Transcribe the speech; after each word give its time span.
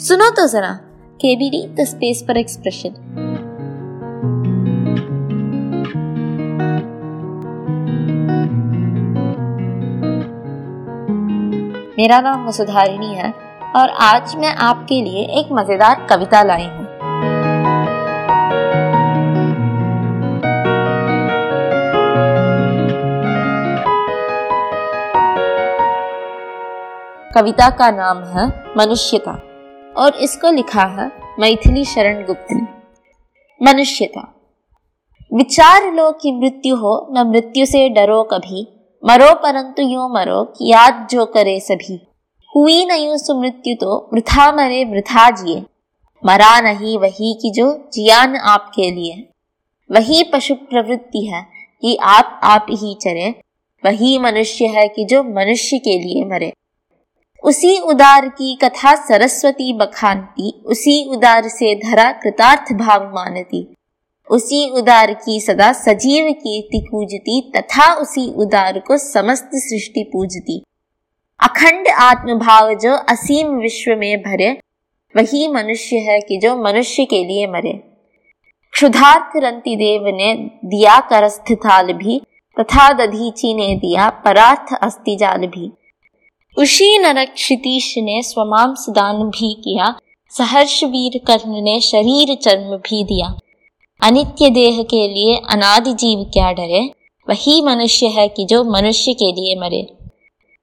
सुनो 0.00 0.28
तो 0.30 0.46
जरा 0.48 0.68
KBD 1.20 1.58
the 1.78 1.84
space 1.84 2.22
for 2.26 2.36
expression 2.36 2.94
मेरा 11.98 12.20
नाम 12.20 12.46
वसुधारिणी 12.48 13.14
है 13.14 13.30
और 13.76 13.90
आज 14.02 14.34
मैं 14.36 14.54
आपके 14.68 15.00
लिए 15.02 15.26
एक 15.40 15.52
मज़ेदार 15.52 16.06
कविता 16.10 16.42
लाई 16.42 16.64
हूँ। 16.64 16.86
कविता 27.34 27.70
का 27.70 27.90
नाम 27.90 28.24
है 28.28 28.48
मनुष्यता। 28.78 29.38
और 30.00 30.16
इसको 30.16 30.50
लिखा 30.50 30.82
है 30.82 31.10
मैथिली 31.38 31.84
शरण 31.84 32.24
गुप्त। 32.26 32.52
ने 32.52 32.66
मनुष्यता 33.60 34.26
विचार 35.32 35.92
लो 35.94 36.10
कि 36.12 36.32
मृत्यु 36.32 36.76
हो, 36.76 37.08
न 37.12 37.26
मृत्यु 37.28 37.66
से 37.66 37.88
डरो 37.88 38.22
कभी। 38.22 38.66
मरो 39.02 39.34
परंतु 39.34 39.82
यूँ 39.82 40.08
मरो 40.14 40.42
कि 40.44 40.70
याद 40.72 41.06
जो 41.10 41.26
करे 41.26 41.58
सभी। 41.60 42.00
हुई 42.56 42.84
न 42.86 42.90
यूँ 42.90 43.16
सुमृत्यु 43.16 43.74
तो 43.74 44.10
वृथा 44.14 44.50
मरे 44.52 44.84
वृथा 44.84 45.30
जिए। 45.30 45.62
मरा 46.22 46.60
नहीं 46.60 46.98
वही 46.98 47.32
की 47.34 47.50
जो 47.50 47.72
जियान 47.92 48.36
आपके 48.36 48.90
लिए। 48.90 49.28
वही 49.90 50.22
पशु 50.24 50.54
प्रवृत्ति 50.54 51.24
है 51.26 51.42
कि 51.82 51.96
आप 51.96 52.40
आप 52.44 52.66
ही 52.70 52.94
चरे। 52.94 53.30
वही 53.84 54.18
मनुष्य 54.18 54.66
है 54.66 54.88
कि 54.88 55.04
जो 55.04 55.22
मनुष्य 55.22 55.78
के 55.78 55.98
लिए 55.98 56.24
मरे। 56.24 56.52
उसी 57.44 57.78
उदार 57.78 58.28
की 58.28 58.58
कथा 58.62 58.94
सरस्वती 58.94 59.72
बखानती, 59.72 60.62
उसी 60.66 61.04
उदार 61.04 61.48
से 61.48 61.74
धरा 61.74 62.12
कृतार्थ 62.12 62.72
भाव 62.72 63.04
मानती। 63.14 63.74
उसी 64.30 64.70
उदार 64.70 65.12
की 65.12 65.40
सदा 65.40 65.72
सजीव 65.72 66.32
कीर्ति 66.32 66.88
पूजती, 66.90 67.52
तथा 67.56 67.94
उसी 67.94 68.34
उदार 68.36 68.78
को 68.78 68.98
समस्त 68.98 69.50
सृष्टि 69.54 70.10
पूजती। 70.12 70.64
अखंड 71.40 71.88
आत्मभाव 71.88 72.74
जो 72.74 72.92
असीम 72.94 73.48
विश्व 73.48 73.96
में 73.96 74.22
भरे, 74.22 74.60
वही 75.16 75.48
मनुष्य 75.48 75.96
है 75.96 76.20
कि 76.20 76.38
जो 76.38 76.56
मनुष्य 76.56 77.04
के 77.04 77.24
लिए 77.24 77.46
मरे। 77.46 77.72
क्षुधार्थ 78.72 79.32
रंति 79.36 79.76
देव 79.76 80.02
ने 80.06 80.34
दिया 80.64 81.00
करस्थ 81.00 81.52
थाल 81.52 81.92
भी, 81.92 82.22
तथा 82.60 82.92
दधीची 82.92 83.54
ने 83.54 83.76
दिया 83.76 84.10
परार्थ 84.10 84.78
अस्ति 84.82 85.16
जाल 85.16 85.46
भी। 85.46 85.72
उसी 86.56 86.98
नरक 86.98 87.32
क्षितीश 87.34 87.94
ने 87.98 88.22
स्वमांस 88.22 88.86
दान 88.90 89.22
भी 89.22 89.54
किया 89.54 89.94
सहर्ष 90.28 90.84
वीर 90.84 91.20
कर्ण 91.26 91.62
ने 91.62 91.80
शरीर 91.80 92.34
चर्म 92.34 92.76
भी 92.76 93.04
दिया 93.04 93.38
अनित्य 94.02 94.50
देह 94.50 94.82
के 94.82 95.08
लिए 95.08 95.36
अनादि 95.50 95.92
जीव 95.92 96.24
क्या 96.24 96.52
डरे 96.52 96.90
वही 97.28 97.62
मनुष्य 97.62 98.06
है 98.06 98.28
कि 98.28 98.44
जो 98.44 98.62
मनुष्य 98.64 99.12
के 99.12 99.32
लिए 99.32 99.54
मरे। 99.60 99.86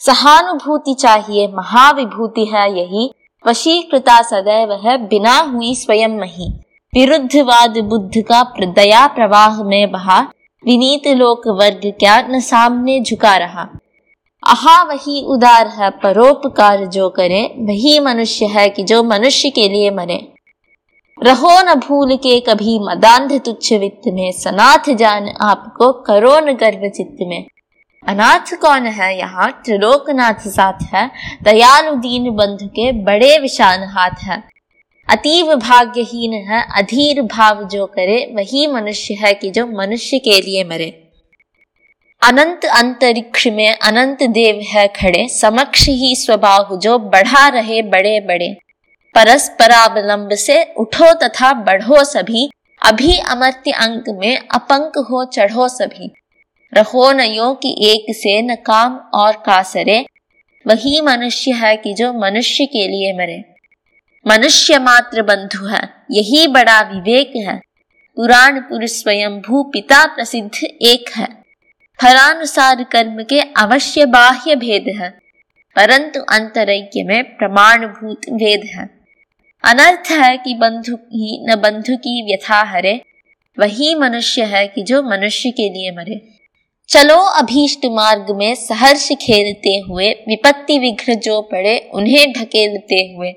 सहानुभूति 0.00 0.94
चाहिए, 0.94 1.46
महाविभूति 1.48 2.44
है 2.44 2.78
यही, 2.78 3.10
वशीकृता 3.46 4.20
सदैव 4.22 4.72
है, 4.72 4.96
बिना 4.98 5.38
हुई 5.38 5.74
स्वयं 5.74 6.18
मही। 6.18 6.48
विरुद्धवाद 6.94 7.78
बुद्ध 7.78 8.22
का 8.22 8.42
दया 8.60 9.06
प्रवाह 9.06 9.62
में 9.62 9.90
बहा, 9.90 10.20
विनीत 10.64 11.06
लोक 11.06 11.48
वर्ग 11.48 11.92
क्या 11.98 12.20
न 12.22 12.40
सामने 12.40 13.00
झुका 13.00 13.36
रहा। 13.36 13.68
आहा 14.48 14.82
वही 14.82 15.24
उदार 15.24 15.66
है, 15.68 15.90
परोपकार 15.90 16.86
जो 16.86 17.08
करे, 17.08 17.54
वही 17.58 18.00
मनुष्य 18.00 18.46
है 18.46 18.68
कि 18.68 18.82
जो 18.82 19.02
मनुष्य 19.02 19.50
के 19.50 19.68
लिए 19.68 19.90
मरे। 19.90 20.34
रहो 21.22 21.62
न 21.62 21.74
भूल 21.74 22.16
के 22.16 22.40
कभी 22.40 22.78
मदांध 22.78 23.40
तुच्छ 23.44 23.72
वित्त 23.72 24.02
में, 24.06 24.32
सनाथ 24.32 24.94
जान 24.94 25.28
आपको 25.40 25.92
करो 25.92 26.40
न 26.40 26.52
गर्व 26.52 26.88
चित्त 26.88 27.16
में। 27.20 27.44
अनाथ 28.08 28.54
कौन 28.54 28.86
है 28.86 29.18
यहाँ? 29.18 29.62
त्रिलोकनाथ 29.64 30.34
साथ 30.34 30.94
है 30.94 31.10
दयालु 31.42 31.96
दीन 31.96 32.30
बंधु 32.30 32.66
के 32.66 32.92
बड़े 32.92 33.38
विशाल 33.38 33.80
हाथ 33.80 34.22
है। 34.22 34.42
अतीव 35.10 35.54
भाग्यहीन 35.54 36.32
है, 36.32 36.68
अधीर 36.76 37.22
भाव 37.22 37.68
जो 37.68 37.86
करे, 37.86 38.32
वही 38.34 38.66
मनुष्य 38.66 39.14
है 39.14 39.34
कि 39.34 39.50
जो 39.50 39.66
मनुष्य 39.66 40.18
के 40.18 40.40
लिए 40.40 40.64
मरे। 40.64 41.07
अनंत 42.22 42.64
अंतरिक्ष 42.64 43.46
में 43.46 43.78
अनंत 43.78 44.22
देव 44.22 44.60
है 44.68 44.88
खड़े, 44.88 45.28
समक्ष 45.28 45.88
ही 45.88 46.16
स्वभाव 46.16 46.78
जो 46.78 46.98
बढ़ा 46.98 47.48
रहे 47.48 47.82
बड़े 47.82 48.20
बड़े। 48.20 48.56
परस्परावलंब 49.14 50.34
से 50.34 50.74
उठो 50.78 51.12
तथा 51.14 51.52
बढ़ो 51.52 52.04
सभी, 52.04 52.50
अभी 52.86 53.18
अमर्त्य 53.18 53.70
अंक 53.70 54.04
में 54.08 54.36
अपंक 54.36 54.98
हो 54.98 55.24
चढ़ो 55.24 55.68
सभी। 55.68 56.12
रहो 56.74 57.12
न 57.12 57.54
की 57.54 57.90
एक 57.90 58.14
से 58.14 58.42
न 58.42 58.54
काम 58.54 58.96
और 59.14 59.32
कासरे, 59.32 60.06
वही 60.66 61.00
मनुष्य 61.00 61.50
है 61.50 61.76
कि 61.76 61.94
जो 61.94 62.12
मनुष्य 62.12 62.66
के 62.66 62.88
लिए 62.88 63.12
मरे। 63.12 63.44
मनुष्य 64.26 64.78
मात्र 64.78 65.22
बंधु 65.22 65.66
है, 65.66 65.82
यही 66.10 66.46
बड़ा 66.46 66.80
विवेक 66.80 67.32
है। 67.36 67.60
पुराण 68.16 68.60
पुरुष 68.60 68.90
स्वयं 68.90 69.40
भू 69.40 69.62
पिता 69.62 70.06
प्रसिद्ध 70.06 70.64
एक 70.64 71.10
है। 71.16 71.37
फलानुसार 72.02 72.82
कर्म 72.84 73.22
के 73.22 73.40
अवश्य 73.40 74.04
बाह्य 74.06 74.56
भेद 74.56 74.84
है 74.98 75.10
परंतु 75.76 76.20
अंतरज्ञ 76.20 77.02
में 77.02 77.36
प्रमाणभूत 77.36 78.20
भेद। 78.32 78.60
है 78.64 78.90
अनर्थ 79.64 80.10
है 80.10 80.36
कि 80.36 80.54
बंधु 80.54 80.94
ही 80.94 81.46
न 81.48 81.56
बंधु 81.56 81.96
की 81.96 82.22
व्यथा 82.22 82.62
हरे 82.62 83.00
वही 83.58 83.94
मनुष्य 83.94 84.42
है 84.42 84.66
कि 84.68 84.82
जो 84.82 85.02
मनुष्य 85.02 85.50
के 85.50 85.68
लिए 85.70 85.90
मरे। 85.90 86.20
चलो 86.88 87.16
अभीष्ट 87.16 87.86
मार्ग 87.86 88.26
में 88.30 88.54
सहर्ष 88.54 89.08
खेलते 89.12 89.78
हुए, 89.78 90.10
विपत्ति 90.28 90.78
विघ्न 90.78 91.14
जो 91.14 91.40
पड़े 91.42 91.90
उन्हें 91.94 92.32
ढकेलते 92.32 93.14
हुए। 93.16 93.32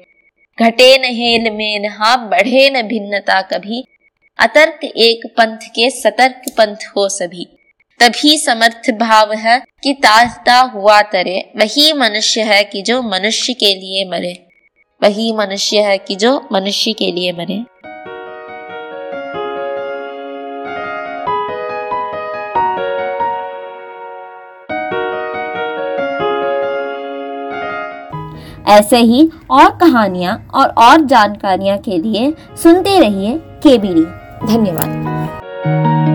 घटे 0.60 0.98
न 0.98 1.04
हेल 1.04 1.52
में 1.52 1.80
नहा 1.80 2.16
बढ़े 2.18 2.70
न 2.70 2.82
भिन्नता 2.82 3.42
कभी, 3.42 3.84
अतर्क 4.40 4.84
एक 4.84 5.28
पंथ 5.28 5.58
के 5.58 5.90
सतर्क 5.90 6.42
पंथ 6.58 6.88
हो 6.98 7.10
सभी। 7.10 7.48
तभी 8.02 8.38
समर्थ 8.38 8.90
भाव 8.92 9.34
है 9.34 9.64
कि 9.84 9.94
ताजता 9.94 10.60
हुआ 10.60 11.02
तरे। 11.02 11.52
वही 11.58 11.94
मनुष्य 11.94 12.42
है 12.42 12.64
कि 12.64 12.82
जो 12.82 13.02
मनुष्य 13.02 13.54
के 13.54 13.74
लिए 13.76 14.06
मरे। 14.10 14.48
वही 15.04 15.34
मनुष्य 15.34 15.82
है 15.82 15.98
कि 15.98 16.16
जो 16.16 16.50
मनुष्य 16.54 16.94
के 16.94 17.12
लिए 17.12 17.32
मरे। 17.32 17.64
ऐसे 28.68 28.98
ही 28.98 29.30
और 29.52 29.70
कहानियाँ 29.70 30.50
और 30.54 30.68
और 30.68 31.06
जानकारियाँ 31.06 31.78
के 31.78 31.98
लिए 31.98 32.34
सुनते 32.64 33.00
रहिए 33.00 33.38
केबीडी 33.38 34.04
धन्यवाद। 34.48 36.11